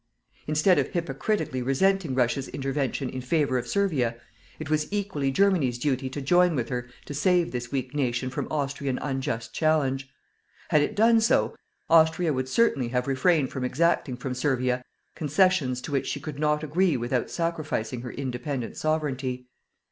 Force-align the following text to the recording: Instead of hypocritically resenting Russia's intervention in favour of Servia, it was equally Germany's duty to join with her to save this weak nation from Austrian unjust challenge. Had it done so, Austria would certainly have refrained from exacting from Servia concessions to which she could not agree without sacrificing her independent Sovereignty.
Instead 0.47 0.79
of 0.79 0.87
hypocritically 0.89 1.61
resenting 1.61 2.15
Russia's 2.15 2.47
intervention 2.47 3.07
in 3.07 3.21
favour 3.21 3.59
of 3.59 3.67
Servia, 3.67 4.15
it 4.57 4.67
was 4.67 4.87
equally 4.91 5.29
Germany's 5.29 5.77
duty 5.77 6.09
to 6.09 6.19
join 6.23 6.55
with 6.55 6.69
her 6.69 6.89
to 7.05 7.13
save 7.13 7.51
this 7.51 7.71
weak 7.71 7.93
nation 7.93 8.31
from 8.31 8.47
Austrian 8.49 8.97
unjust 8.97 9.53
challenge. 9.53 10.09
Had 10.69 10.81
it 10.81 10.95
done 10.95 11.21
so, 11.21 11.55
Austria 11.87 12.33
would 12.33 12.49
certainly 12.49 12.87
have 12.87 13.05
refrained 13.07 13.51
from 13.51 13.63
exacting 13.63 14.17
from 14.17 14.33
Servia 14.33 14.83
concessions 15.13 15.79
to 15.81 15.91
which 15.91 16.07
she 16.07 16.19
could 16.19 16.39
not 16.39 16.63
agree 16.63 16.97
without 16.97 17.29
sacrificing 17.29 18.01
her 18.01 18.11
independent 18.11 18.77
Sovereignty. 18.77 19.45